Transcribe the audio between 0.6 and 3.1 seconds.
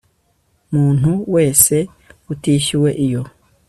muntu wese utishyuwe